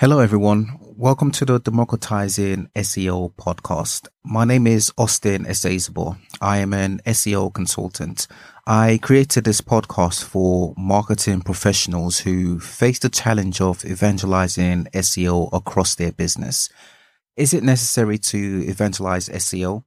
Hello, 0.00 0.18
everyone. 0.20 0.78
Welcome 0.96 1.30
to 1.32 1.44
the 1.44 1.58
Democratizing 1.58 2.70
SEO 2.74 3.34
podcast. 3.34 4.08
My 4.24 4.46
name 4.46 4.66
is 4.66 4.90
Austin 4.96 5.44
Esezobor. 5.44 6.16
I 6.40 6.56
am 6.56 6.72
an 6.72 7.02
SEO 7.04 7.52
consultant. 7.52 8.26
I 8.66 8.98
created 9.02 9.44
this 9.44 9.60
podcast 9.60 10.24
for 10.24 10.72
marketing 10.78 11.42
professionals 11.42 12.20
who 12.20 12.58
face 12.60 12.98
the 12.98 13.10
challenge 13.10 13.60
of 13.60 13.84
evangelizing 13.84 14.86
SEO 14.94 15.50
across 15.52 15.96
their 15.96 16.12
business. 16.12 16.70
Is 17.36 17.52
it 17.52 17.62
necessary 17.62 18.16
to 18.16 18.64
evangelize 18.66 19.28
SEO? 19.28 19.84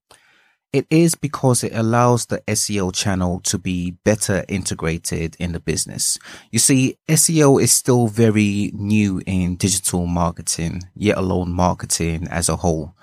It 0.74 0.88
is 0.90 1.14
because 1.14 1.64
it 1.64 1.76
allows 1.76 2.26
the 2.26 2.40
SEO 2.48 2.92
channel 2.96 3.40
to 3.42 3.60
be 3.60 3.92
better 4.04 4.44
integrated 4.48 5.38
in 5.40 5.52
the 5.52 5.60
business. 5.60 6.18
You 6.50 6.58
see, 6.58 6.98
SEO 7.08 7.62
is 7.62 7.72
still 7.72 8.08
very 8.08 8.72
new 8.74 9.22
in 9.28 9.56
digital 9.56 10.08
marketing, 10.08 10.82
yet 10.96 11.20
alone 11.20 11.54
marketing 11.54 12.28
as 12.28 12.50
a 12.50 12.56
whole. 12.56 12.96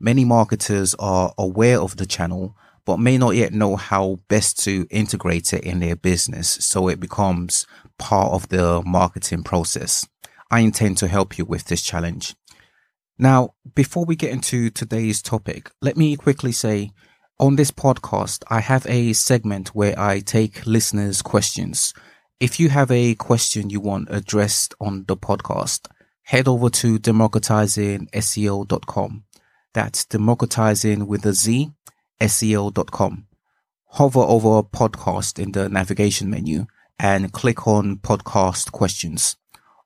Many 0.00 0.24
marketers 0.24 0.94
are 0.98 1.34
aware 1.36 1.78
of 1.78 1.98
the 1.98 2.06
channel, 2.06 2.56
but 2.86 2.98
may 2.98 3.18
not 3.18 3.36
yet 3.36 3.52
know 3.52 3.76
how 3.76 4.20
best 4.28 4.64
to 4.64 4.86
integrate 4.88 5.52
it 5.52 5.64
in 5.64 5.80
their 5.80 5.96
business 5.96 6.48
so 6.48 6.88
it 6.88 6.98
becomes 6.98 7.66
part 7.98 8.32
of 8.32 8.48
the 8.48 8.82
marketing 8.86 9.42
process. 9.42 10.08
I 10.50 10.60
intend 10.60 10.96
to 10.98 11.08
help 11.08 11.36
you 11.36 11.44
with 11.44 11.64
this 11.64 11.82
challenge. 11.82 12.34
Now, 13.18 13.54
before 13.74 14.06
we 14.06 14.16
get 14.16 14.30
into 14.30 14.70
today's 14.70 15.20
topic, 15.20 15.70
let 15.82 15.98
me 15.98 16.16
quickly 16.16 16.52
say 16.52 16.92
on 17.40 17.56
this 17.56 17.70
podcast, 17.70 18.42
I 18.48 18.60
have 18.60 18.86
a 18.88 19.12
segment 19.12 19.74
where 19.74 19.98
I 19.98 20.20
take 20.20 20.64
listeners' 20.66 21.20
questions. 21.22 21.94
If 22.40 22.58
you 22.58 22.68
have 22.68 22.90
a 22.90 23.14
question 23.14 23.70
you 23.70 23.78
want 23.80 24.08
addressed 24.10 24.74
on 24.80 25.04
the 25.06 25.16
podcast, 25.16 25.86
head 26.22 26.48
over 26.48 26.68
to 26.70 26.98
democratizingseo.com. 26.98 29.24
That's 29.72 30.04
democratizing 30.04 31.06
with 31.06 31.24
a 31.26 31.32
Z, 31.32 31.70
SEO.com. 32.20 33.26
Hover 33.90 34.20
over 34.20 34.62
podcast 34.64 35.38
in 35.38 35.52
the 35.52 35.68
navigation 35.68 36.28
menu 36.28 36.66
and 36.98 37.32
click 37.32 37.68
on 37.68 37.98
podcast 37.98 38.72
questions. 38.72 39.36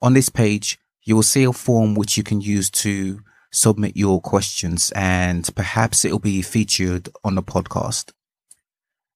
On 0.00 0.14
this 0.14 0.30
page, 0.30 0.78
you 1.02 1.16
will 1.16 1.22
see 1.22 1.44
a 1.44 1.52
form 1.52 1.94
which 1.94 2.16
you 2.16 2.22
can 2.22 2.40
use 2.40 2.70
to 2.70 3.20
submit 3.52 3.96
your 3.96 4.20
questions 4.20 4.90
and 4.96 5.48
perhaps 5.54 6.04
it'll 6.04 6.18
be 6.18 6.42
featured 6.42 7.08
on 7.22 7.34
the 7.34 7.42
podcast. 7.42 8.12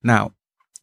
Now, 0.03 0.33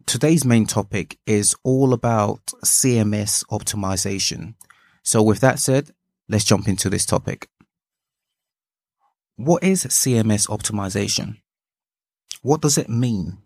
today's 0.06 0.44
main 0.44 0.66
topic 0.66 1.20
is 1.26 1.56
all 1.64 1.94
about 1.94 2.46
CMS 2.66 3.46
optimization. 3.46 4.56
So 5.04 5.22
with 5.22 5.40
that 5.42 5.60
said, 5.60 5.92
let's 6.28 6.44
jump 6.44 6.68
into 6.68 6.90
this 6.90 7.06
topic. 7.06 7.48
What 9.36 9.64
is 9.64 9.86
CMS 9.86 10.48
optimization? 10.50 11.38
What 12.42 12.62
does 12.62 12.78
it 12.78 12.90
mean? 12.90 13.38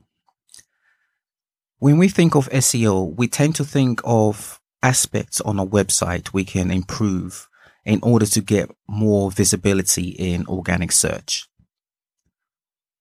When 1.79 1.97
we 1.97 2.07
think 2.07 2.35
of 2.35 2.49
SEO, 2.49 3.15
we 3.15 3.27
tend 3.27 3.55
to 3.55 3.63
think 3.63 4.01
of 4.03 4.59
aspects 4.81 5.41
on 5.41 5.59
a 5.59 5.65
website 5.65 6.33
we 6.33 6.43
can 6.43 6.71
improve 6.71 7.47
in 7.87 8.01
order 8.03 8.25
to 8.25 8.41
get 8.41 8.69
more 8.89 9.31
visibility 9.31 10.09
in 10.09 10.45
organic 10.47 10.91
search. 10.91 11.47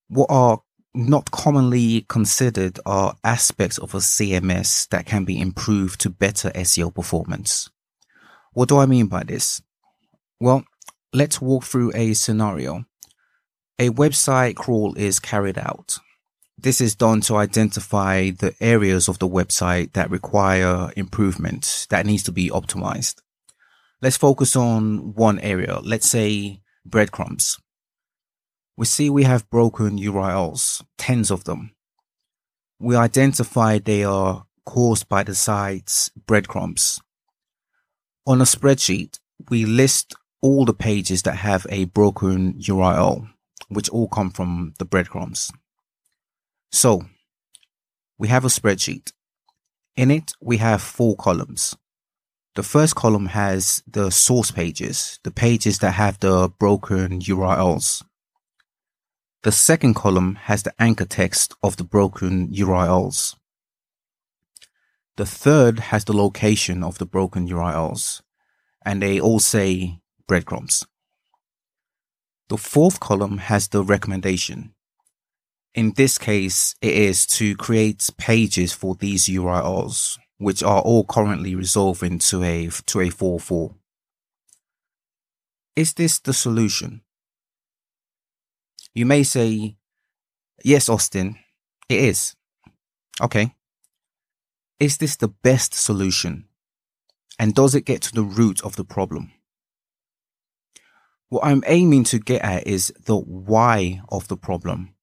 What 0.08 0.28
are 0.30 0.60
not 0.94 1.32
commonly 1.32 2.06
considered 2.08 2.78
are 2.86 3.16
aspects 3.24 3.78
of 3.78 3.94
a 3.94 3.98
CMS 3.98 4.88
that 4.90 5.04
can 5.04 5.24
be 5.24 5.40
improved 5.40 6.00
to 6.02 6.08
better 6.08 6.50
SEO 6.50 6.94
performance. 6.94 7.68
What 8.52 8.68
do 8.68 8.78
I 8.78 8.86
mean 8.86 9.08
by 9.08 9.24
this? 9.24 9.60
Well, 10.40 10.64
let's 11.12 11.40
walk 11.40 11.64
through 11.64 11.90
a 11.96 12.14
scenario. 12.14 12.84
A 13.80 13.90
website 13.90 14.54
crawl 14.54 14.94
is 14.96 15.18
carried 15.18 15.58
out. 15.58 15.98
This 16.56 16.80
is 16.80 16.94
done 16.94 17.20
to 17.22 17.36
identify 17.36 18.30
the 18.30 18.54
areas 18.60 19.08
of 19.08 19.18
the 19.18 19.28
website 19.28 19.94
that 19.94 20.10
require 20.10 20.92
improvement 20.96 21.88
that 21.90 22.06
needs 22.06 22.22
to 22.22 22.32
be 22.32 22.50
optimized. 22.50 23.20
Let's 24.06 24.16
focus 24.16 24.54
on 24.54 25.14
one 25.14 25.40
area. 25.40 25.80
Let's 25.82 26.08
say 26.08 26.60
breadcrumbs. 26.84 27.58
We 28.76 28.86
see 28.86 29.10
we 29.10 29.24
have 29.24 29.50
broken 29.50 29.98
URLs, 29.98 30.84
tens 30.96 31.32
of 31.32 31.42
them. 31.42 31.72
We 32.78 32.94
identify 32.94 33.80
they 33.80 34.04
are 34.04 34.46
caused 34.64 35.08
by 35.08 35.24
the 35.24 35.34
site's 35.34 36.10
breadcrumbs. 36.24 37.00
On 38.28 38.40
a 38.40 38.44
spreadsheet, 38.44 39.18
we 39.50 39.64
list 39.64 40.14
all 40.40 40.64
the 40.64 40.72
pages 40.72 41.22
that 41.22 41.38
have 41.38 41.66
a 41.68 41.86
broken 41.86 42.60
URL, 42.60 43.28
which 43.70 43.88
all 43.88 44.06
come 44.06 44.30
from 44.30 44.74
the 44.78 44.84
breadcrumbs. 44.84 45.50
So 46.70 47.06
we 48.18 48.28
have 48.28 48.44
a 48.44 48.54
spreadsheet. 48.56 49.10
In 49.96 50.12
it, 50.12 50.30
we 50.40 50.58
have 50.58 50.80
four 50.80 51.16
columns. 51.16 51.74
The 52.56 52.62
first 52.62 52.94
column 52.94 53.26
has 53.26 53.82
the 53.86 54.10
source 54.10 54.50
pages, 54.50 55.20
the 55.24 55.30
pages 55.30 55.80
that 55.80 55.90
have 55.90 56.18
the 56.20 56.50
broken 56.58 57.20
URLs. 57.20 58.02
The 59.42 59.52
second 59.52 59.92
column 59.92 60.36
has 60.44 60.62
the 60.62 60.72
anchor 60.78 61.04
text 61.04 61.52
of 61.62 61.76
the 61.76 61.84
broken 61.84 62.48
URLs. 62.48 63.36
The 65.16 65.26
third 65.26 65.80
has 65.90 66.06
the 66.06 66.16
location 66.16 66.82
of 66.82 66.96
the 66.96 67.04
broken 67.04 67.46
URLs, 67.46 68.22
and 68.86 69.02
they 69.02 69.20
all 69.20 69.38
say 69.38 69.98
breadcrumbs. 70.26 70.86
The 72.48 72.56
fourth 72.56 73.00
column 73.00 73.36
has 73.36 73.68
the 73.68 73.84
recommendation. 73.84 74.72
In 75.74 75.92
this 75.92 76.16
case, 76.16 76.74
it 76.80 76.94
is 76.94 77.26
to 77.36 77.54
create 77.54 78.08
pages 78.16 78.72
for 78.72 78.94
these 78.94 79.26
URLs 79.26 80.16
which 80.38 80.62
are 80.62 80.80
all 80.80 81.04
currently 81.04 81.54
resolving 81.54 82.18
to 82.18 82.42
a 82.42 82.68
to 82.86 83.00
a 83.00 83.08
4-4. 83.08 83.74
Is 85.74 85.92
this 85.94 86.18
the 86.18 86.32
solution? 86.32 87.02
You 88.94 89.04
may 89.04 89.22
say, 89.22 89.76
yes, 90.64 90.88
Austin, 90.88 91.36
it 91.88 92.00
is. 92.00 92.34
Okay. 93.20 93.54
Is 94.80 94.96
this 94.98 95.16
the 95.16 95.28
best 95.28 95.74
solution? 95.74 96.46
And 97.38 97.54
does 97.54 97.74
it 97.74 97.84
get 97.84 98.00
to 98.02 98.12
the 98.12 98.22
root 98.22 98.64
of 98.64 98.76
the 98.76 98.84
problem? 98.84 99.32
What 101.28 101.44
I'm 101.44 101.62
aiming 101.66 102.04
to 102.04 102.18
get 102.18 102.42
at 102.42 102.66
is 102.66 102.92
the 103.04 103.16
why 103.16 104.00
of 104.08 104.28
the 104.28 104.36
problem. 104.36 104.94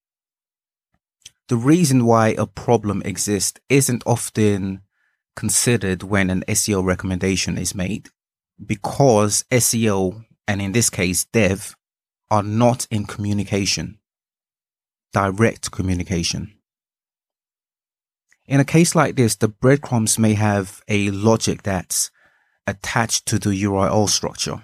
The 1.49 1.57
reason 1.57 2.05
why 2.05 2.29
a 2.29 2.47
problem 2.47 3.01
exists 3.03 3.59
isn't 3.69 4.03
often 4.07 4.81
considered 5.35 6.03
when 6.03 6.29
an 6.29 6.43
SEO 6.47 6.83
recommendation 6.83 7.57
is 7.57 7.75
made 7.75 8.09
because 8.63 9.43
SEO 9.51 10.25
and 10.47 10.61
in 10.61 10.71
this 10.71 10.89
case 10.89 11.25
dev 11.25 11.75
are 12.29 12.43
not 12.43 12.87
in 12.89 13.05
communication, 13.05 13.99
direct 15.11 15.71
communication. 15.71 16.53
In 18.45 18.59
a 18.59 18.65
case 18.65 18.95
like 18.95 19.15
this, 19.15 19.35
the 19.35 19.47
breadcrumbs 19.47 20.19
may 20.19 20.33
have 20.33 20.81
a 20.87 21.11
logic 21.11 21.63
that's 21.63 22.11
attached 22.67 23.25
to 23.27 23.39
the 23.39 23.63
URL 23.63 24.09
structure, 24.09 24.63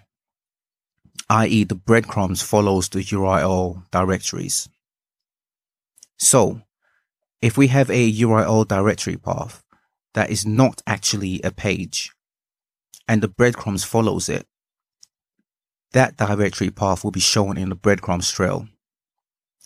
i.e. 1.30 1.64
the 1.64 1.76
breadcrumbs 1.76 2.42
follows 2.42 2.90
the 2.90 3.04
URL 3.04 3.84
directories. 3.92 4.68
So 6.18 6.62
if 7.42 7.58
we 7.58 7.68
have 7.68 7.90
a 7.90 8.12
URL 8.12 8.68
directory 8.68 9.16
path, 9.16 9.64
that 10.14 10.30
is 10.30 10.46
not 10.46 10.82
actually 10.88 11.42
a 11.44 11.52
page 11.52 12.12
and 13.10 13.24
the 13.24 13.28
breadcrumbs 13.28 13.84
follows 13.84 14.30
it, 14.30 14.46
that 15.94 16.16
directory 16.16 16.70
path 16.70 17.04
will 17.04 17.10
be 17.10 17.20
shown 17.20 17.58
in 17.58 17.70
the 17.70 17.76
breadcrumbs 17.76 18.30
trail. 18.30 18.68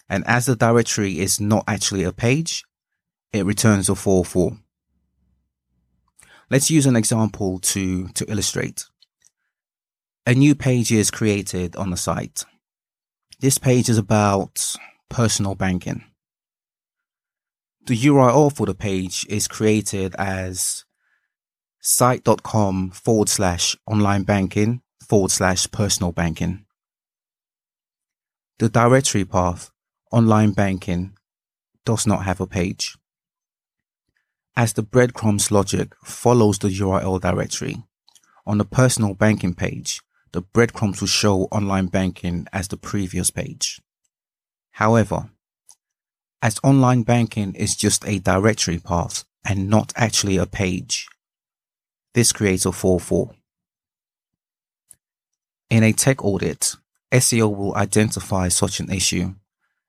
And 0.07 0.23
as 0.25 0.45
the 0.45 0.56
directory 0.56 1.19
is 1.19 1.41
not 1.41 1.65
actually 1.67 2.03
a 2.03 2.13
page, 2.13 2.63
it 3.33 3.45
returns 3.45 3.89
a 3.89 3.94
4-4. 3.94 4.57
Let's 6.50 6.71
use 6.71 6.85
an 6.85 6.95
example 6.95 7.59
to, 7.59 8.07
to 8.09 8.31
illustrate. 8.31 8.85
A 10.25 10.33
new 10.33 10.56
page 10.56 10.89
is 10.94 11.12
created 11.12 11.75
on 11.75 11.89
the 11.89 11.97
site. 11.97 12.45
This 13.41 13.57
page 13.57 13.89
is 13.89 13.97
about 13.97 14.77
personal 15.09 15.56
banking. 15.56 16.06
The 17.85 17.97
URL 17.97 18.56
for 18.56 18.65
the 18.65 18.74
page 18.74 19.25
is 19.27 19.50
created 19.50 20.15
as 20.18 20.85
site.com 21.81 22.91
forward 22.91 23.27
slash 23.27 23.75
online 23.85 24.24
banking 24.24 24.81
forward 25.06 25.31
slash 25.31 25.69
personal 25.69 26.13
banking. 26.13 26.65
The 28.59 28.69
directory 28.69 29.25
path 29.25 29.69
online 30.13 30.53
banking 30.53 31.18
does 31.83 32.07
not 32.07 32.24
have 32.24 32.39
a 32.39 32.47
page. 32.47 32.95
As 34.56 34.71
the 34.71 34.83
breadcrumbs 34.83 35.51
logic 35.51 35.94
follows 36.06 36.59
the 36.59 36.69
URL 36.69 37.19
directory, 37.19 37.83
on 38.45 38.59
the 38.59 38.65
personal 38.65 39.13
banking 39.13 39.56
page, 39.56 40.01
the 40.31 40.41
breadcrumbs 40.41 41.01
will 41.01 41.09
show 41.09 41.50
online 41.51 41.88
banking 41.88 42.47
as 42.53 42.69
the 42.69 42.77
previous 42.77 43.29
page. 43.29 43.81
However, 44.71 45.31
as 46.43 46.59
online 46.61 47.03
banking 47.03 47.55
is 47.55 47.73
just 47.73 48.05
a 48.05 48.19
directory 48.19 48.77
path 48.77 49.23
and 49.47 49.69
not 49.69 49.93
actually 49.95 50.35
a 50.35 50.45
page, 50.45 51.07
this 52.13 52.33
creates 52.33 52.65
a 52.65 52.69
4-4. 52.69 53.33
In 55.69 55.83
a 55.83 55.93
tech 55.93 56.21
audit, 56.21 56.75
SEO 57.13 57.55
will 57.55 57.73
identify 57.77 58.49
such 58.49 58.81
an 58.81 58.91
issue 58.91 59.35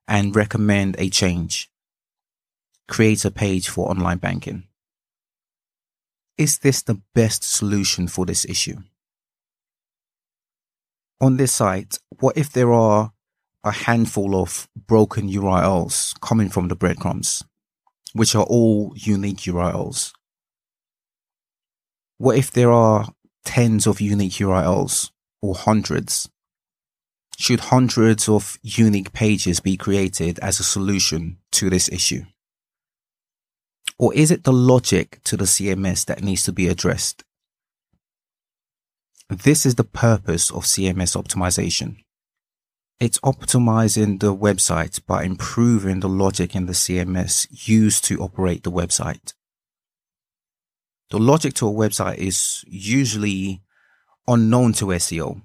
and 0.07 0.37
recommend 0.37 0.95
a 0.97 1.11
change. 1.11 1.69
Create 2.87 3.25
a 3.25 3.33
page 3.33 3.69
for 3.69 3.91
online 3.91 4.19
banking. 4.19 4.63
Is 6.39 6.59
this 6.61 6.83
the 6.83 7.03
best 7.17 7.43
solution 7.43 8.07
for 8.07 8.27
this 8.27 8.45
issue? 8.45 8.77
On 11.21 11.37
this 11.37 11.53
site, 11.53 11.99
what 12.21 12.37
if 12.37 12.53
there 12.53 12.73
are 12.73 13.14
a 13.65 13.73
handful 13.73 14.37
of 14.37 14.69
broken 14.87 15.29
URLs 15.29 16.21
coming 16.21 16.51
from 16.51 16.69
the 16.69 16.77
breadcrumbs, 16.77 17.43
which 18.13 18.35
are 18.35 18.45
all 18.45 18.93
unique 18.95 19.39
URLs? 19.39 20.13
What 22.19 22.37
if 22.37 22.53
there 22.53 22.71
are 22.71 23.09
tens 23.45 23.87
of 23.87 24.01
unique 24.01 24.35
URLs 24.35 25.11
or 25.41 25.55
hundreds? 25.55 26.29
Should 27.39 27.61
hundreds 27.61 28.29
of 28.29 28.59
unique 28.63 29.13
pages 29.13 29.59
be 29.61 29.77
created 29.77 30.39
as 30.41 30.61
a 30.61 30.65
solution 30.65 31.39
to 31.53 31.71
this 31.71 31.89
issue? 31.89 32.25
Or 33.99 34.13
is 34.15 34.31
it 34.31 34.45
the 34.45 34.53
logic 34.53 35.21
to 35.25 35.37
the 35.37 35.45
CMS 35.45 36.05
that 36.05 36.23
needs 36.23 36.43
to 36.45 36.53
be 36.53 36.69
addressed? 36.69 37.25
This 39.31 39.65
is 39.65 39.77
the 39.77 39.85
purpose 39.85 40.51
of 40.51 40.65
CMS 40.65 41.21
optimization. 41.21 42.04
It's 43.01 43.19
optimizing 43.21 44.21
the 44.21 44.35
website 44.35 45.05
by 45.07 45.25
improving 45.25 46.01
the 46.01 46.09
logic 46.09 46.55
in 46.55 46.67
the 46.67 46.73
CMS 46.73 47.69
used 47.69 48.05
to 48.05 48.23
operate 48.23 48.63
the 48.63 48.71
website. 48.71 49.35
The 51.11 51.19
logic 51.19 51.55
to 51.55 51.69
a 51.69 51.73
website 51.73 52.19
is 52.19 52.65
usually 52.67 53.63
unknown 54.27 54.73
to 54.75 54.87
SEO. 54.87 55.43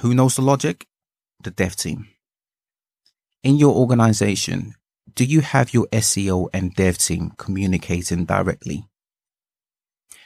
Who 0.00 0.14
knows 0.14 0.36
the 0.36 0.42
logic? 0.42 0.86
The 1.42 1.50
dev 1.50 1.76
team. 1.76 2.08
In 3.42 3.56
your 3.56 3.74
organization, 3.74 4.74
do 5.14 5.24
you 5.24 5.40
have 5.40 5.72
your 5.72 5.86
SEO 5.86 6.48
and 6.52 6.74
dev 6.74 6.98
team 6.98 7.32
communicating 7.38 8.24
directly? 8.24 8.86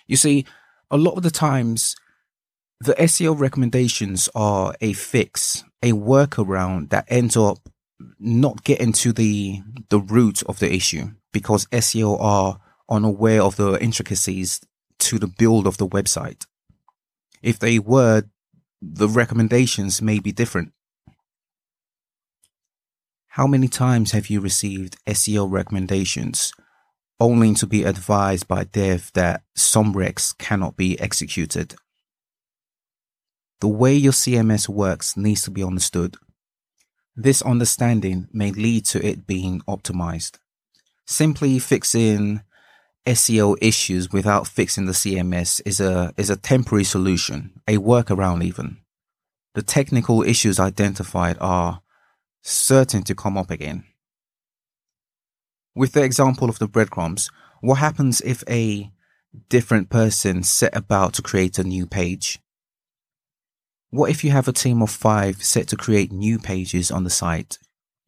You 0.06 0.16
see, 0.16 0.46
a 0.90 0.96
lot 0.96 1.16
of 1.16 1.22
the 1.22 1.30
times, 1.30 1.96
the 2.80 2.94
SEO 2.94 3.38
recommendations 3.38 4.28
are 4.34 4.74
a 4.80 4.94
fix, 4.94 5.64
a 5.82 5.92
workaround 5.92 6.88
that 6.90 7.04
ends 7.08 7.36
up 7.36 7.58
not 8.18 8.64
getting 8.64 8.92
to 8.92 9.12
the 9.12 9.60
the 9.90 10.00
root 10.00 10.42
of 10.44 10.58
the 10.58 10.72
issue 10.72 11.10
because 11.32 11.66
SEO 11.66 12.18
are 12.20 12.58
unaware 12.88 13.42
of 13.42 13.56
the 13.56 13.78
intricacies 13.82 14.60
to 14.98 15.18
the 15.18 15.26
build 15.26 15.66
of 15.66 15.76
the 15.76 15.86
website. 15.86 16.46
If 17.42 17.58
they 17.58 17.78
were, 17.78 18.24
the 18.80 19.08
recommendations 19.08 20.00
may 20.00 20.18
be 20.18 20.32
different. 20.32 20.72
How 23.28 23.46
many 23.46 23.68
times 23.68 24.12
have 24.12 24.28
you 24.28 24.40
received 24.40 24.96
SEO 25.06 25.50
recommendations 25.50 26.52
only 27.20 27.54
to 27.54 27.66
be 27.66 27.84
advised 27.84 28.48
by 28.48 28.64
dev 28.64 29.10
that 29.14 29.42
some 29.54 29.94
recs 29.94 30.36
cannot 30.36 30.76
be 30.76 30.98
executed? 30.98 31.76
The 33.60 33.68
way 33.68 33.94
your 33.94 34.12
CMS 34.12 34.68
works 34.68 35.16
needs 35.16 35.42
to 35.42 35.50
be 35.50 35.62
understood. 35.62 36.16
This 37.14 37.42
understanding 37.42 38.28
may 38.32 38.52
lead 38.52 38.86
to 38.86 39.06
it 39.06 39.26
being 39.26 39.60
optimized. 39.68 40.38
Simply 41.06 41.58
fixing 41.58 42.40
SEO 43.06 43.56
issues 43.60 44.10
without 44.10 44.46
fixing 44.46 44.86
the 44.86 44.92
CMS 44.92 45.60
is 45.66 45.80
a, 45.80 46.14
is 46.16 46.30
a 46.30 46.36
temporary 46.36 46.84
solution, 46.84 47.60
a 47.68 47.76
workaround 47.76 48.42
even. 48.42 48.78
The 49.54 49.62
technical 49.62 50.22
issues 50.22 50.58
identified 50.58 51.36
are 51.40 51.82
certain 52.42 53.02
to 53.02 53.14
come 53.14 53.36
up 53.36 53.50
again. 53.50 53.84
With 55.74 55.92
the 55.92 56.02
example 56.02 56.48
of 56.48 56.58
the 56.58 56.68
breadcrumbs, 56.68 57.30
what 57.60 57.76
happens 57.76 58.22
if 58.22 58.42
a 58.48 58.90
different 59.48 59.90
person 59.90 60.44
set 60.44 60.74
about 60.74 61.12
to 61.14 61.22
create 61.22 61.58
a 61.58 61.64
new 61.64 61.86
page? 61.86 62.38
What 63.90 64.10
if 64.10 64.24
you 64.24 64.30
have 64.30 64.48
a 64.48 64.52
team 64.52 64.82
of 64.82 64.90
five 64.90 65.42
set 65.42 65.68
to 65.68 65.76
create 65.76 66.12
new 66.12 66.38
pages 66.38 66.90
on 66.90 67.04
the 67.04 67.10
site 67.10 67.58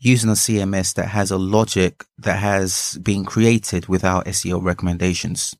using 0.02 0.30
a 0.30 0.32
CMS 0.32 0.94
that 0.94 1.06
has 1.06 1.30
a 1.30 1.38
logic 1.38 2.04
that 2.18 2.40
has 2.40 2.98
been 3.02 3.24
created 3.24 3.86
without 3.86 4.26
SEO 4.26 4.60
recommendations. 4.60 5.54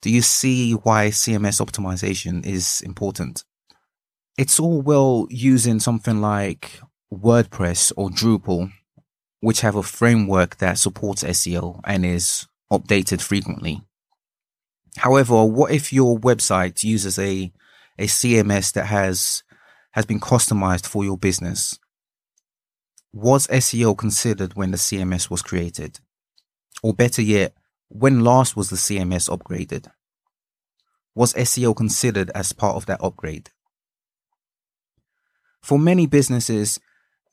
Do 0.00 0.10
you 0.10 0.22
see 0.22 0.72
why 0.72 1.08
CMS 1.08 1.60
optimization 1.60 2.46
is 2.46 2.82
important? 2.82 3.42
It's 4.38 4.60
all 4.60 4.80
well 4.80 5.26
using 5.28 5.80
something 5.80 6.20
like 6.20 6.80
WordPress 7.12 7.92
or 7.96 8.10
Drupal, 8.10 8.70
which 9.40 9.62
have 9.62 9.74
a 9.74 9.82
framework 9.82 10.58
that 10.58 10.78
supports 10.78 11.24
SEO 11.24 11.80
and 11.84 12.06
is 12.06 12.46
updated 12.70 13.20
frequently. 13.20 13.82
However, 14.98 15.44
what 15.44 15.72
if 15.72 15.92
your 15.92 16.16
website 16.16 16.84
uses 16.84 17.18
a, 17.18 17.52
a 18.00 18.06
CMS 18.06 18.72
that 18.72 18.86
has, 18.86 19.44
has 19.92 20.06
been 20.06 20.18
customized 20.18 20.86
for 20.86 21.04
your 21.04 21.18
business? 21.18 21.78
Was 23.12 23.46
SEO 23.48 23.96
considered 23.96 24.54
when 24.54 24.70
the 24.70 24.78
CMS 24.78 25.28
was 25.30 25.42
created? 25.42 26.00
Or 26.82 26.94
better 26.94 27.20
yet, 27.20 27.54
when 27.88 28.24
last 28.24 28.56
was 28.56 28.70
the 28.70 28.76
CMS 28.76 29.28
upgraded? 29.28 29.88
Was 31.14 31.34
SEO 31.34 31.76
considered 31.76 32.30
as 32.34 32.52
part 32.52 32.76
of 32.76 32.86
that 32.86 33.02
upgrade? 33.02 33.50
For 35.60 35.78
many 35.78 36.06
businesses, 36.06 36.80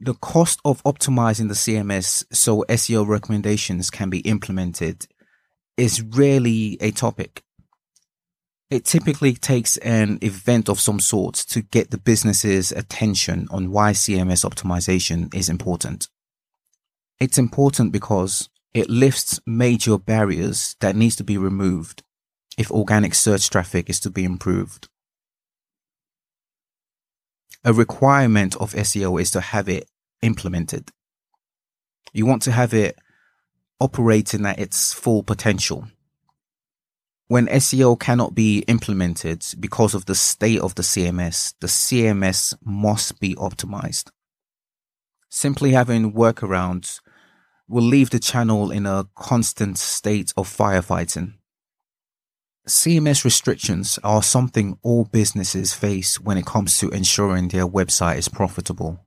the 0.01 0.15
cost 0.15 0.59
of 0.65 0.83
optimizing 0.83 1.47
the 1.47 1.53
CMS 1.53 2.25
so 2.33 2.65
SEO 2.67 3.07
recommendations 3.07 3.89
can 3.89 4.09
be 4.09 4.19
implemented 4.19 5.07
is 5.77 6.01
rarely 6.01 6.77
a 6.81 6.91
topic. 6.91 7.43
It 8.69 8.83
typically 8.83 9.33
takes 9.33 9.77
an 9.77 10.19
event 10.21 10.67
of 10.67 10.79
some 10.79 10.99
sort 10.99 11.35
to 11.35 11.61
get 11.61 11.89
the 11.89 11.97
business's 11.97 12.73
attention 12.73 13.47
on 13.49 13.71
why 13.71 13.93
CMS 13.93 14.43
optimization 14.43 15.33
is 15.33 15.47
important. 15.47 16.09
It's 17.19 17.37
important 17.37 17.93
because 17.93 18.49
it 18.73 18.89
lifts 18.89 19.39
major 19.45 19.97
barriers 19.97 20.75
that 20.81 20.97
needs 20.97 21.15
to 21.15 21.23
be 21.23 21.37
removed 21.37 22.03
if 22.57 22.69
organic 22.69 23.15
search 23.15 23.49
traffic 23.49 23.89
is 23.89 24.01
to 24.01 24.09
be 24.09 24.25
improved. 24.25 24.89
A 27.63 27.71
requirement 27.71 28.55
of 28.57 28.73
SEO 28.73 29.19
is 29.21 29.31
to 29.31 29.41
have 29.41 29.69
it 29.69 29.89
implemented. 30.21 30.91
You 32.11 32.25
want 32.25 32.41
to 32.43 32.51
have 32.51 32.73
it 32.73 32.97
operating 33.79 34.45
at 34.45 34.59
its 34.59 34.91
full 34.93 35.23
potential 35.23 35.87
when 37.27 37.47
SEO 37.47 37.99
cannot 37.99 38.35
be 38.35 38.59
implemented 38.67 39.45
because 39.59 39.93
of 39.93 40.05
the 40.05 40.15
state 40.15 40.59
of 40.59 40.75
the 40.75 40.83
CMS, 40.83 41.53
the 41.59 41.67
CMS 41.67 42.55
must 42.63 43.19
be 43.19 43.35
optimized. 43.35 44.09
Simply 45.29 45.71
having 45.71 46.13
workarounds 46.13 47.01
will 47.67 47.83
leave 47.83 48.11
the 48.11 48.19
channel 48.19 48.71
in 48.71 48.85
a 48.85 49.07
constant 49.15 49.77
state 49.77 50.33
of 50.37 50.47
firefighting. 50.47 51.33
CMS 52.65 53.23
restrictions 53.23 53.99
are 54.03 54.23
something 54.23 54.77
all 54.81 55.05
businesses 55.05 55.73
face 55.73 56.19
when 56.19 56.37
it 56.37 56.45
comes 56.45 56.77
to 56.77 56.89
ensuring 56.89 57.49
their 57.49 57.67
website 57.67 58.17
is 58.17 58.29
profitable. 58.29 59.05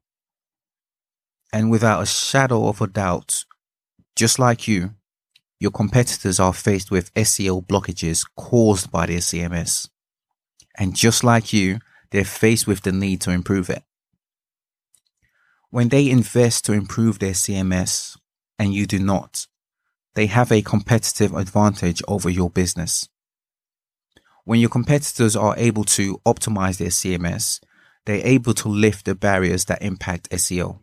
And 1.52 1.70
without 1.70 2.02
a 2.02 2.06
shadow 2.06 2.68
of 2.68 2.80
a 2.80 2.86
doubt, 2.86 3.44
just 4.14 4.38
like 4.38 4.68
you, 4.68 4.94
your 5.60 5.70
competitors 5.70 6.40
are 6.40 6.54
faced 6.54 6.90
with 6.90 7.12
SEO 7.14 7.64
blockages 7.64 8.26
caused 8.34 8.90
by 8.90 9.06
their 9.06 9.18
CMS. 9.18 9.90
And 10.76 10.96
just 10.96 11.22
like 11.22 11.52
you, 11.52 11.78
they're 12.10 12.24
faced 12.24 12.66
with 12.66 12.80
the 12.80 12.92
need 12.92 13.20
to 13.20 13.30
improve 13.30 13.68
it. 13.68 13.84
When 15.68 15.90
they 15.90 16.08
invest 16.08 16.64
to 16.64 16.72
improve 16.72 17.18
their 17.18 17.34
CMS 17.34 18.16
and 18.58 18.74
you 18.74 18.86
do 18.86 18.98
not, 18.98 19.46
they 20.14 20.26
have 20.26 20.50
a 20.50 20.62
competitive 20.62 21.34
advantage 21.34 22.02
over 22.08 22.30
your 22.30 22.50
business. 22.50 23.08
When 24.44 24.60
your 24.60 24.70
competitors 24.70 25.36
are 25.36 25.54
able 25.58 25.84
to 25.84 26.18
optimize 26.26 26.78
their 26.78 26.88
CMS, 26.88 27.60
they're 28.06 28.26
able 28.26 28.54
to 28.54 28.68
lift 28.68 29.04
the 29.04 29.14
barriers 29.14 29.66
that 29.66 29.82
impact 29.82 30.30
SEO. 30.30 30.78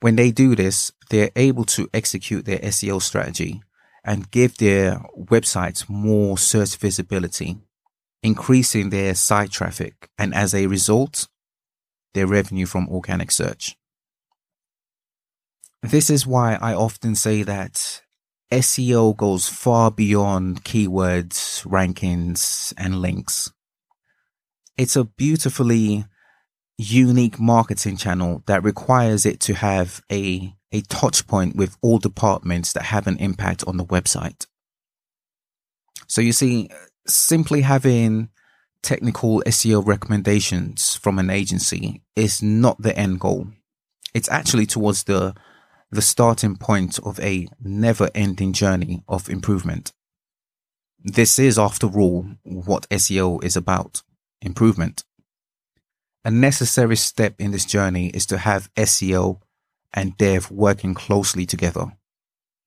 When 0.00 0.16
they 0.16 0.30
do 0.30 0.54
this, 0.54 0.92
they're 1.10 1.30
able 1.36 1.64
to 1.66 1.88
execute 1.92 2.44
their 2.44 2.58
SEO 2.58 3.02
strategy 3.02 3.62
and 4.02 4.30
give 4.30 4.56
their 4.56 5.02
websites 5.16 5.88
more 5.88 6.38
search 6.38 6.76
visibility 6.76 7.58
increasing 8.22 8.90
their 8.90 9.14
site 9.14 9.50
traffic 9.50 10.10
and 10.18 10.34
as 10.34 10.54
a 10.54 10.66
result, 10.66 11.28
their 12.14 12.26
revenue 12.26 12.66
from 12.66 12.88
organic 12.88 13.30
search. 13.30 13.76
This 15.82 16.10
is 16.10 16.26
why 16.26 16.58
I 16.60 16.74
often 16.74 17.14
say 17.14 17.42
that 17.42 18.02
SEO 18.52 19.16
goes 19.16 19.48
far 19.48 19.90
beyond 19.90 20.64
keywords, 20.64 21.64
rankings, 21.66 22.74
and 22.76 23.00
links. 23.00 23.52
It's 24.76 24.96
a 24.96 25.04
beautifully 25.04 26.04
unique 26.80 27.38
marketing 27.38 27.96
channel 27.96 28.42
that 28.46 28.64
requires 28.64 29.26
it 29.26 29.38
to 29.40 29.54
have 29.54 30.02
a, 30.10 30.54
a 30.72 30.80
touch 30.82 31.26
point 31.26 31.54
with 31.54 31.76
all 31.82 31.98
departments 31.98 32.72
that 32.72 32.84
have 32.84 33.06
an 33.06 33.18
impact 33.18 33.62
on 33.66 33.76
the 33.76 33.84
website. 33.84 34.46
So 36.06 36.20
you 36.20 36.32
see, 36.32 36.70
simply 37.06 37.60
having 37.60 38.30
technical 38.82 39.42
SEO 39.42 39.86
recommendations 39.86 40.96
from 40.96 41.18
an 41.18 41.28
agency 41.28 42.02
is 42.16 42.42
not 42.42 42.80
the 42.80 42.96
end 42.96 43.20
goal. 43.20 43.48
It's 44.14 44.30
actually 44.30 44.66
towards 44.66 45.04
the 45.04 45.34
the 45.92 46.02
starting 46.02 46.56
point 46.56 47.00
of 47.00 47.18
a 47.18 47.48
never 47.60 48.10
ending 48.14 48.52
journey 48.52 49.02
of 49.08 49.28
improvement. 49.28 49.92
This 51.02 51.36
is, 51.36 51.58
after 51.58 51.88
all, 51.98 52.26
what 52.44 52.88
SEO 52.90 53.42
is 53.42 53.56
about 53.56 54.02
improvement. 54.40 55.02
A 56.24 56.30
necessary 56.30 56.96
step 56.96 57.34
in 57.38 57.50
this 57.50 57.64
journey 57.64 58.08
is 58.08 58.26
to 58.26 58.36
have 58.36 58.72
SEO 58.74 59.40
and 59.94 60.16
dev 60.18 60.50
working 60.50 60.92
closely 60.92 61.46
together, 61.46 61.86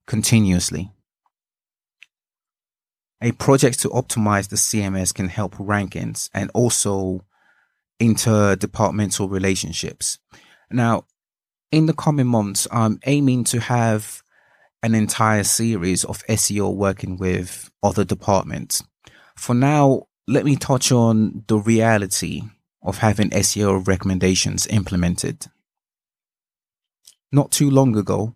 continuously. 0.08 0.92
A 3.22 3.32
project 3.34 3.80
to 3.82 3.90
optimize 3.90 4.50
the 4.50 4.56
CMS 4.56 5.14
can 5.14 5.30
help 5.30 5.56
rankings 5.56 6.30
and 6.34 6.50
also 6.56 7.26
interdepartmental 8.02 9.30
relationships. 9.30 10.18
Now, 10.72 11.06
in 11.72 11.86
the 11.86 11.94
coming 11.94 12.28
months, 12.28 12.68
I'm 12.72 13.00
aiming 13.06 13.44
to 13.46 13.60
have 13.60 14.24
an 14.82 14.96
entire 14.96 15.44
series 15.44 16.04
of 16.04 16.26
SEO 16.28 16.76
working 16.76 17.18
with 17.18 17.70
other 17.84 18.04
departments. 18.04 18.84
For 19.38 19.54
now, 19.54 20.08
let 20.28 20.44
me 20.44 20.56
touch 20.56 20.92
on 20.92 21.44
the 21.48 21.58
reality 21.58 22.42
of 22.84 23.00
having 23.00 23.30
SEO 23.30 23.88
recommendations 23.88 24.68
implemented. 24.68 25.48
Not 27.32 27.52
too 27.52 27.70
long 27.70 27.96
ago, 27.96 28.36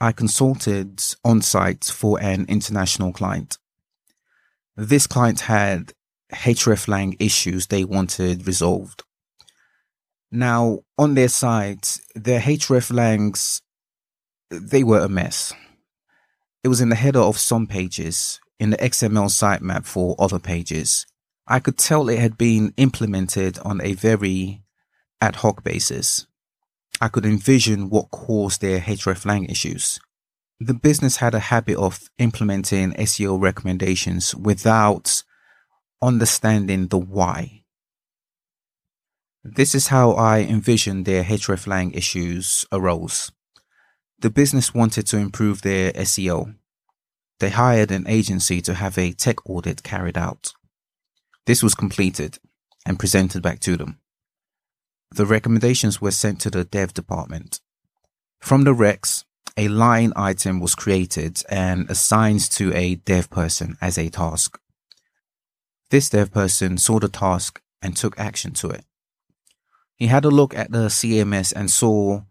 I 0.00 0.12
consulted 0.12 1.02
on 1.24 1.42
site 1.42 1.84
for 1.84 2.20
an 2.20 2.46
international 2.48 3.12
client. 3.12 3.58
This 4.76 5.06
client 5.06 5.40
had 5.40 5.92
hreflang 6.32 7.16
issues 7.20 7.66
they 7.66 7.84
wanted 7.84 8.46
resolved. 8.46 9.04
Now, 10.30 10.80
on 10.96 11.14
their 11.14 11.28
site, 11.28 12.00
their 12.14 12.40
hreflangs, 12.40 13.60
they 14.50 14.82
were 14.82 15.00
a 15.00 15.08
mess. 15.08 15.52
It 16.64 16.68
was 16.68 16.80
in 16.80 16.88
the 16.88 16.96
header 16.96 17.20
of 17.20 17.38
some 17.38 17.66
pages, 17.66 18.40
in 18.58 18.70
the 18.70 18.78
XML 18.78 19.28
sitemap 19.28 19.84
for 19.84 20.16
other 20.18 20.38
pages, 20.38 21.06
I 21.46 21.58
could 21.58 21.76
tell 21.76 22.08
it 22.08 22.18
had 22.18 22.38
been 22.38 22.72
implemented 22.76 23.58
on 23.60 23.80
a 23.80 23.94
very 23.94 24.62
ad 25.20 25.36
hoc 25.36 25.64
basis. 25.64 26.26
I 27.00 27.08
could 27.08 27.26
envision 27.26 27.90
what 27.90 28.10
caused 28.10 28.60
their 28.60 28.80
hreflang 28.80 29.50
issues. 29.50 29.98
The 30.60 30.74
business 30.74 31.16
had 31.16 31.34
a 31.34 31.40
habit 31.40 31.76
of 31.76 32.08
implementing 32.18 32.92
SEO 32.92 33.40
recommendations 33.40 34.34
without 34.34 35.24
understanding 36.00 36.86
the 36.88 36.98
why. 36.98 37.64
This 39.42 39.74
is 39.74 39.88
how 39.88 40.12
I 40.12 40.40
envisioned 40.40 41.04
their 41.04 41.24
hreflang 41.24 41.96
issues 41.96 42.64
arose. 42.70 43.32
The 44.20 44.30
business 44.30 44.72
wanted 44.72 45.08
to 45.08 45.16
improve 45.16 45.62
their 45.62 45.90
SEO. 45.92 46.54
They 47.40 47.50
hired 47.50 47.90
an 47.90 48.06
agency 48.06 48.60
to 48.60 48.74
have 48.74 48.96
a 48.96 49.12
tech 49.12 49.38
audit 49.50 49.82
carried 49.82 50.16
out. 50.16 50.52
This 51.46 51.62
was 51.62 51.74
completed 51.74 52.38
and 52.86 52.98
presented 52.98 53.42
back 53.42 53.60
to 53.60 53.76
them. 53.76 53.98
The 55.10 55.26
recommendations 55.26 56.00
were 56.00 56.10
sent 56.10 56.40
to 56.40 56.50
the 56.50 56.64
dev 56.64 56.94
department. 56.94 57.60
From 58.40 58.64
the 58.64 58.74
recs, 58.74 59.24
a 59.56 59.68
line 59.68 60.12
item 60.16 60.60
was 60.60 60.74
created 60.74 61.42
and 61.48 61.90
assigned 61.90 62.40
to 62.52 62.72
a 62.74 62.94
dev 62.94 63.28
person 63.28 63.76
as 63.80 63.98
a 63.98 64.08
task. 64.08 64.58
This 65.90 66.08
dev 66.08 66.32
person 66.32 66.78
saw 66.78 66.98
the 66.98 67.08
task 67.08 67.60
and 67.82 67.96
took 67.96 68.18
action 68.18 68.52
to 68.54 68.70
it. 68.70 68.84
He 69.96 70.06
had 70.06 70.24
a 70.24 70.30
look 70.30 70.54
at 70.56 70.72
the 70.72 70.86
CMS 70.88 71.52
and 71.54 71.70
saw 71.70 72.22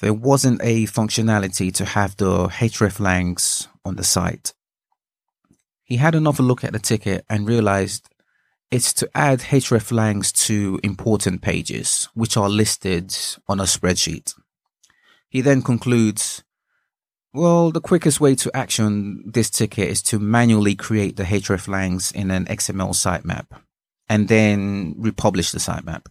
there 0.00 0.14
wasn't 0.14 0.60
a 0.62 0.84
functionality 0.86 1.72
to 1.74 1.84
have 1.84 2.16
the 2.16 2.48
hreflangs 2.48 3.66
on 3.84 3.96
the 3.96 4.04
site. 4.04 4.52
He 5.82 5.96
had 5.96 6.14
another 6.14 6.42
look 6.42 6.62
at 6.62 6.72
the 6.72 6.78
ticket 6.78 7.24
and 7.30 7.48
realized 7.48 8.08
it's 8.70 8.92
to 8.94 9.08
add 9.14 9.40
hreflangs 9.40 10.32
to 10.46 10.78
important 10.82 11.42
pages, 11.42 12.08
which 12.14 12.36
are 12.36 12.48
listed 12.48 13.16
on 13.46 13.60
a 13.60 13.64
spreadsheet. 13.64 14.34
He 15.28 15.40
then 15.40 15.62
concludes, 15.62 16.42
well, 17.32 17.70
the 17.70 17.80
quickest 17.80 18.20
way 18.20 18.34
to 18.36 18.56
action 18.56 19.22
this 19.26 19.50
ticket 19.50 19.88
is 19.88 20.02
to 20.04 20.18
manually 20.18 20.74
create 20.74 21.16
the 21.16 21.24
hreflangs 21.24 22.14
in 22.14 22.30
an 22.30 22.46
XML 22.46 22.90
sitemap 22.90 23.46
and 24.08 24.28
then 24.28 24.94
republish 24.98 25.50
the 25.50 25.58
sitemap. 25.58 26.06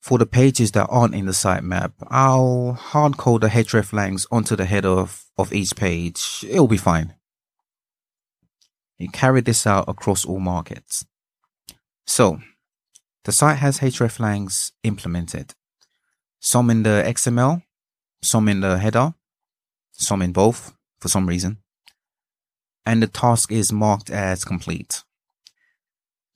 For 0.00 0.18
the 0.18 0.26
pages 0.26 0.72
that 0.72 0.86
aren't 0.88 1.14
in 1.14 1.26
the 1.26 1.32
sitemap, 1.32 1.92
I'll 2.08 2.78
hardcode 2.80 3.40
the 3.40 3.48
hreflangs 3.48 4.26
onto 4.30 4.56
the 4.56 4.64
header 4.64 4.88
of, 4.88 5.26
of 5.36 5.52
each 5.52 5.74
page. 5.74 6.44
It'll 6.48 6.68
be 6.68 6.76
fine. 6.76 7.14
He 8.98 9.06
carried 9.08 9.44
this 9.44 9.66
out 9.66 9.88
across 9.88 10.24
all 10.24 10.40
markets. 10.40 11.06
So, 12.06 12.40
the 13.24 13.32
site 13.32 13.58
has 13.58 13.78
hreflangs 13.78 14.72
implemented. 14.82 15.54
Some 16.40 16.70
in 16.70 16.82
the 16.82 17.04
XML, 17.06 17.62
some 18.22 18.48
in 18.48 18.60
the 18.60 18.78
header, 18.78 19.14
some 19.92 20.22
in 20.22 20.32
both 20.32 20.72
for 21.00 21.08
some 21.08 21.28
reason. 21.28 21.58
And 22.84 23.02
the 23.02 23.06
task 23.06 23.52
is 23.52 23.72
marked 23.72 24.10
as 24.10 24.44
complete. 24.44 25.04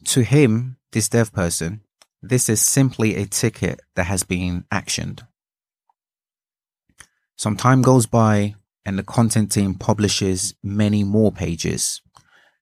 To 0.04 0.22
him, 0.22 0.76
this 0.92 1.08
dev 1.08 1.32
person, 1.32 1.80
this 2.22 2.48
is 2.48 2.60
simply 2.60 3.16
a 3.16 3.26
ticket 3.26 3.80
that 3.96 4.04
has 4.04 4.22
been 4.22 4.64
actioned. 4.70 5.26
Some 7.36 7.56
time 7.56 7.82
goes 7.82 8.06
by 8.06 8.54
and 8.84 8.98
the 8.98 9.02
content 9.02 9.50
team 9.50 9.74
publishes 9.74 10.54
many 10.62 11.02
more 11.02 11.32
pages 11.32 12.02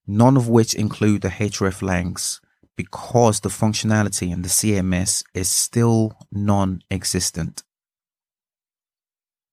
none 0.06 0.36
of 0.36 0.48
which 0.48 0.74
include 0.74 1.22
the 1.22 1.28
hreflangs 1.28 2.40
because 2.76 3.40
the 3.40 3.48
functionality 3.48 4.32
in 4.32 4.42
the 4.42 4.48
CMS 4.48 5.22
is 5.34 5.48
still 5.48 6.16
non-existent. 6.32 7.62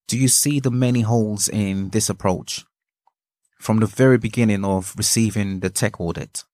Do 0.08 0.18
you 0.18 0.30
see 0.30 0.62
the 0.62 0.72
many 0.72 1.01
holes 1.01 1.50
in 1.50 1.89
this 1.89 2.10
approach? 2.10 2.66
From 3.60 3.80
the 3.80 3.88
very 3.88 4.18
beginning 4.18 4.63
of 4.63 4.94
receiving 4.96 5.60
the 5.60 5.70
tech 5.70 6.00
audit, 6.00 6.46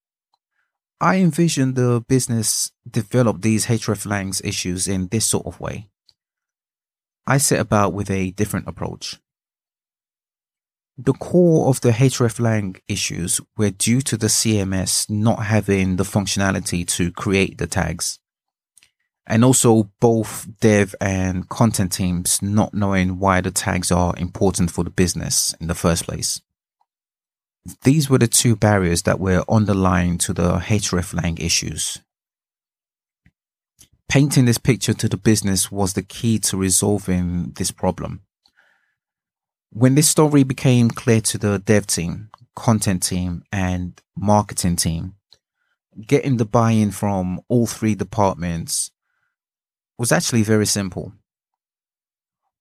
I 1.00 1.18
envision 1.18 1.74
the 1.74 2.04
business 2.08 2.72
develop 2.90 3.42
these 3.42 3.66
hreflangs 3.66 4.44
issues 4.44 4.88
in 4.88 5.10
this 5.10 5.26
sort 5.26 5.46
of 5.46 5.60
way. 5.60 5.90
I 7.28 7.38
set 7.38 7.60
about 7.60 7.94
with 7.94 8.10
a 8.10 8.32
different 8.32 8.68
approach. 8.68 9.20
The 10.98 11.14
core 11.14 11.70
of 11.70 11.82
the 11.82 11.90
hreflang 11.90 12.80
issues 12.88 13.42
were 13.58 13.72
due 13.72 14.02
to 14.02 14.16
the 14.16 14.28
CMS 14.28 15.10
not 15.10 15.46
having 15.46 15.96
the 15.96 16.04
functionality 16.04 16.88
to 16.90 17.12
create 17.12 17.58
the 17.58 17.66
tags. 17.66 18.20
And 19.26 19.44
also 19.44 19.90
both 20.00 20.48
dev 20.60 20.94
and 21.02 21.50
content 21.50 21.94
teams 21.94 22.42
not 22.44 22.76
knowing 22.76 23.18
why 23.18 23.42
the 23.42 23.50
tags 23.50 23.92
are 23.92 24.14
important 24.18 24.70
for 24.70 24.84
the 24.84 24.92
business 24.92 25.56
in 25.60 25.68
the 25.68 25.74
first 25.76 26.06
place. 26.06 26.42
These 27.84 28.10
were 28.10 28.20
the 28.20 28.28
two 28.28 28.56
barriers 28.56 29.04
that 29.04 29.20
were 29.20 29.46
underlying 29.50 30.20
to 30.20 30.34
the 30.34 30.58
hreflang 30.58 31.40
issues. 31.40 32.00
Painting 34.10 34.46
this 34.46 34.60
picture 34.60 34.94
to 34.94 35.10
the 35.10 35.18
business 35.18 35.72
was 35.72 35.94
the 35.94 36.04
key 36.04 36.38
to 36.40 36.58
resolving 36.58 37.54
this 37.56 37.72
problem. 37.72 38.22
When 39.76 39.96
this 39.96 40.08
story 40.08 40.44
became 40.44 40.92
clear 40.92 41.20
to 41.22 41.40
the 41.40 41.58
dev 41.58 41.88
team, 41.88 42.30
content 42.56 43.02
team, 43.02 43.42
and 43.52 44.00
marketing 44.16 44.76
team, 44.76 45.16
getting 46.06 46.38
the 46.38 46.46
buy 46.46 46.72
in 46.72 46.92
from 46.92 47.42
all 47.48 47.66
three 47.66 47.96
departments 47.96 48.92
was 49.98 50.12
actually 50.12 50.44
very 50.44 50.68
simple. 50.68 51.14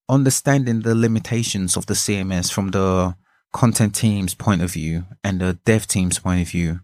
Understanding 0.08 0.80
the 0.80 0.94
limitations 0.94 1.76
of 1.76 1.84
the 1.84 1.92
CMS 1.92 2.50
from 2.50 2.70
the 2.70 3.14
content 3.52 3.94
team's 3.94 4.34
point 4.34 4.62
of 4.62 4.72
view 4.72 5.04
and 5.22 5.38
the 5.38 5.58
dev 5.66 5.86
team's 5.86 6.18
point 6.18 6.40
of 6.40 6.48
view 6.48 6.80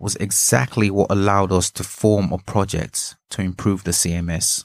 was 0.00 0.16
exactly 0.16 0.90
what 0.90 1.12
allowed 1.12 1.52
us 1.52 1.70
to 1.70 1.84
form 1.84 2.32
a 2.32 2.38
project 2.38 3.14
to 3.30 3.40
improve 3.40 3.84
the 3.84 3.92
CMS. 3.92 4.64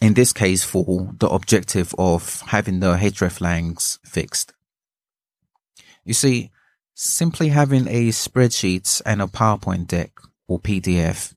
In 0.00 0.14
this 0.14 0.32
case, 0.32 0.62
for 0.62 1.14
the 1.18 1.28
objective 1.28 1.94
of 1.98 2.42
having 2.48 2.80
the 2.80 2.96
hreflangs 2.96 3.98
fixed. 4.04 4.52
You 6.04 6.14
see, 6.14 6.50
simply 6.94 7.48
having 7.48 7.88
a 7.88 8.08
spreadsheet 8.08 9.02
and 9.06 9.22
a 9.22 9.26
PowerPoint 9.26 9.86
deck 9.86 10.12
or 10.46 10.60
PDF 10.60 11.34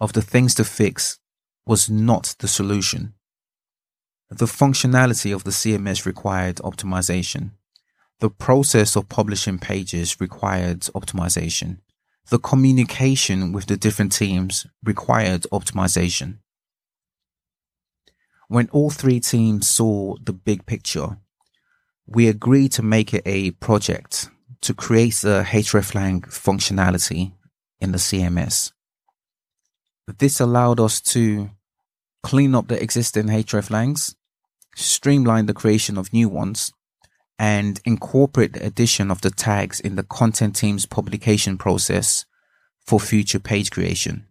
of 0.00 0.12
the 0.12 0.22
things 0.22 0.54
to 0.56 0.64
fix 0.64 1.18
was 1.66 1.88
not 1.88 2.34
the 2.38 2.48
solution. 2.48 3.14
The 4.30 4.46
functionality 4.46 5.34
of 5.34 5.44
the 5.44 5.50
CMS 5.50 6.06
required 6.06 6.56
optimization. 6.56 7.50
The 8.20 8.30
process 8.30 8.96
of 8.96 9.08
publishing 9.08 9.58
pages 9.58 10.20
required 10.20 10.80
optimization. 10.94 11.78
The 12.30 12.38
communication 12.38 13.52
with 13.52 13.66
the 13.66 13.76
different 13.76 14.12
teams 14.12 14.66
required 14.84 15.42
optimization. 15.52 16.38
When 18.52 18.68
all 18.68 18.90
three 18.90 19.18
teams 19.18 19.66
saw 19.66 20.16
the 20.22 20.34
big 20.34 20.66
picture, 20.66 21.16
we 22.06 22.28
agreed 22.28 22.72
to 22.72 22.82
make 22.82 23.14
it 23.14 23.22
a 23.24 23.52
project 23.52 24.28
to 24.60 24.74
create 24.74 25.14
the 25.14 25.42
hreflang 25.48 26.20
functionality 26.26 27.32
in 27.80 27.92
the 27.92 27.98
CMS. 27.98 28.72
This 30.18 30.38
allowed 30.38 30.80
us 30.80 31.00
to 31.12 31.50
clean 32.22 32.54
up 32.54 32.68
the 32.68 32.78
existing 32.78 33.28
hreflangs, 33.28 34.16
streamline 34.76 35.46
the 35.46 35.54
creation 35.54 35.96
of 35.96 36.12
new 36.12 36.28
ones, 36.28 36.74
and 37.38 37.80
incorporate 37.86 38.52
the 38.52 38.66
addition 38.66 39.10
of 39.10 39.22
the 39.22 39.30
tags 39.30 39.80
in 39.80 39.96
the 39.96 40.02
content 40.02 40.56
team's 40.56 40.84
publication 40.84 41.56
process 41.56 42.26
for 42.84 43.00
future 43.00 43.40
page 43.40 43.70
creation. 43.70 44.26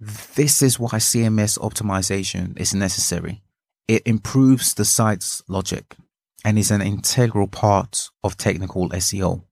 This 0.00 0.62
is 0.62 0.80
why 0.80 0.92
CMS 0.92 1.58
optimization 1.58 2.58
is 2.58 2.74
necessary. 2.74 3.42
It 3.86 4.02
improves 4.06 4.72
the 4.72 4.86
site's 4.86 5.42
logic 5.46 5.94
and 6.42 6.58
is 6.58 6.70
an 6.70 6.80
integral 6.80 7.48
part 7.48 8.08
of 8.24 8.38
technical 8.38 8.88
SEO. 8.90 9.42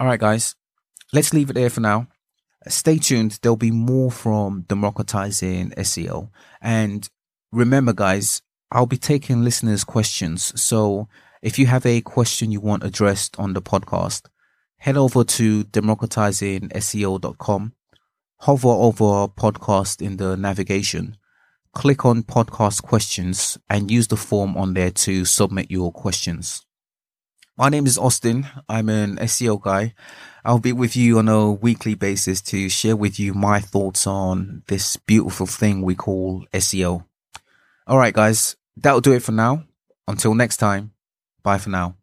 All 0.00 0.06
right, 0.06 0.18
guys, 0.18 0.54
let's 1.12 1.34
leave 1.34 1.50
it 1.50 1.52
there 1.52 1.68
for 1.68 1.80
now. 1.80 2.08
Stay 2.68 2.96
tuned. 2.96 3.38
There'll 3.42 3.56
be 3.56 3.70
more 3.70 4.10
from 4.10 4.62
democratizing 4.62 5.70
SEO. 5.72 6.30
And 6.60 7.08
remember, 7.52 7.92
guys, 7.92 8.40
I'll 8.70 8.86
be 8.86 8.96
taking 8.96 9.44
listeners' 9.44 9.84
questions. 9.84 10.58
So 10.60 11.08
if 11.42 11.58
you 11.58 11.66
have 11.66 11.84
a 11.84 12.00
question 12.00 12.50
you 12.50 12.60
want 12.60 12.84
addressed 12.84 13.38
on 13.38 13.52
the 13.52 13.60
podcast, 13.60 14.22
head 14.82 14.96
over 14.96 15.22
to 15.22 15.62
democratizingseo.com, 15.62 17.72
hover 18.40 18.68
over 18.68 19.28
podcast 19.28 20.02
in 20.02 20.16
the 20.16 20.36
navigation, 20.36 21.16
click 21.72 22.04
on 22.04 22.24
podcast 22.24 22.82
questions 22.82 23.56
and 23.70 23.92
use 23.92 24.08
the 24.08 24.16
form 24.16 24.56
on 24.56 24.74
there 24.74 24.90
to 24.90 25.24
submit 25.24 25.70
your 25.70 25.92
questions. 25.92 26.66
My 27.56 27.68
name 27.68 27.86
is 27.86 27.96
Austin. 27.96 28.48
I'm 28.68 28.88
an 28.88 29.18
SEO 29.18 29.62
guy. 29.62 29.94
I'll 30.44 30.58
be 30.58 30.72
with 30.72 30.96
you 30.96 31.18
on 31.18 31.28
a 31.28 31.52
weekly 31.52 31.94
basis 31.94 32.42
to 32.42 32.68
share 32.68 32.96
with 32.96 33.20
you 33.20 33.34
my 33.34 33.60
thoughts 33.60 34.04
on 34.04 34.64
this 34.66 34.96
beautiful 34.96 35.46
thing 35.46 35.82
we 35.82 35.94
call 35.94 36.44
SEO. 36.52 37.04
All 37.86 37.98
right, 37.98 38.12
guys, 38.12 38.56
that'll 38.76 39.00
do 39.00 39.12
it 39.12 39.22
for 39.22 39.30
now. 39.30 39.62
Until 40.08 40.34
next 40.34 40.56
time, 40.56 40.90
bye 41.44 41.58
for 41.58 41.70
now. 41.70 41.94